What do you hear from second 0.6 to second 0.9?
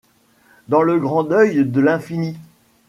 Dans